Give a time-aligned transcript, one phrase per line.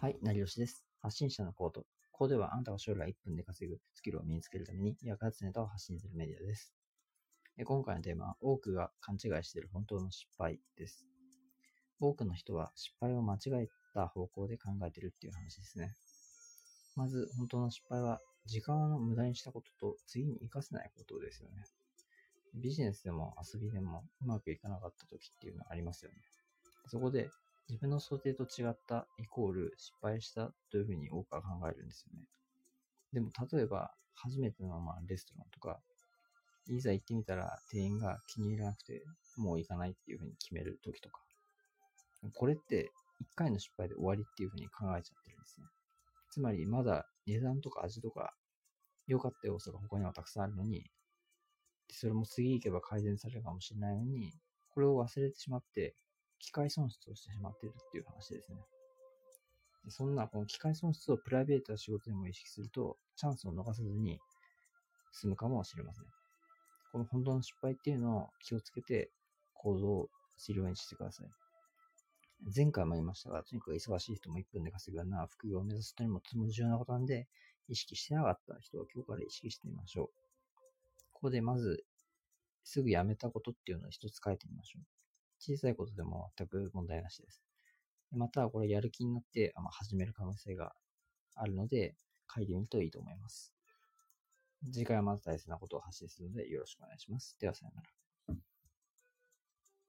[0.00, 0.82] はい、成吉です。
[1.02, 1.84] 発信者のコード。
[2.10, 6.72] コードではあなたが将来1分で稼ぐスキルを身につけるために役立つネタを発信するメディアです。
[7.62, 11.04] 今回のテーマは、多くが勘違いしている本当の失敗です。
[12.00, 15.92] 多くの人は失敗を間違えた方向で考えているっていう話ですね。
[16.96, 21.66] まず、本当の失敗は、時間を無駄にしたことと次に活かせないことですよね。
[22.54, 26.16] ビジネスでも遊びでもうまくいかなかった時っていうのはありますよね。
[26.86, 27.28] そこで
[27.70, 32.26] 自分の想定と違ったイコール失敗したというふうに多くは考えるんですよね。
[33.12, 35.78] でも例えば初めてのまあレストランとか、
[36.66, 39.04] いざ行ってみたら店員が気に入らなくて
[39.36, 41.20] もう行かないっていうふうに決める時とか、
[42.34, 45.66] これって一回の失敗で終わりっていうふうに考えちゃってるんですね。
[46.32, 48.34] つまりまだ値段とか味とか
[49.06, 50.90] 良かった要素が他にはたくさんあるのに、
[51.92, 54.32] それも次行けば改善されるかもしれないのに、
[54.74, 55.94] これを忘れてしまって、
[56.40, 58.58] 機械損失をしてしまっているっていう話ですね。
[59.84, 64.18] でそんなこの機械損失をプライベートな仕事でも意識すると、チャンスを逃さずに
[65.12, 66.04] 済むかもしれません。
[66.92, 69.10] この本当の失敗っていうのを気をつけて
[69.54, 71.28] 行動をするようにしてください。
[72.54, 77.28] 前回も言いましたが、とにかく忙しい人も1分で稼ぐような副業を目指す人にもとても重要なことなんで、
[77.68, 80.06] 意識してなかった人は今日から意識してみましょう。
[81.12, 81.84] ここでまず、
[82.64, 84.82] すぐやめたことっていうのを一つ書いてみましょう。
[85.40, 87.42] 小さいことでも全く問題なしです。
[88.12, 90.72] また、これやる気になって、始める可能性が
[91.34, 91.96] あるので、
[92.32, 93.52] 書いてみるといいと思います。
[94.72, 97.36] 次回はまた大切なことを発信するのでよろしくお願いします。
[97.40, 98.09] では、さようなら。